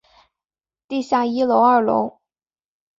[0.87, 2.17] 地下一楼二楼